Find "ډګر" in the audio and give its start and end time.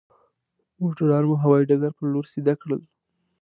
1.69-1.91